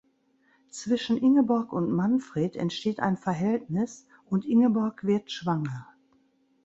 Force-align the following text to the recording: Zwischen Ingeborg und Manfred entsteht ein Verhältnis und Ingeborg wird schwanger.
Zwischen 0.71 1.15
Ingeborg 1.15 1.71
und 1.71 1.91
Manfred 1.91 2.55
entsteht 2.55 2.99
ein 3.01 3.17
Verhältnis 3.17 4.07
und 4.31 4.45
Ingeborg 4.45 5.03
wird 5.03 5.31
schwanger. 5.31 5.93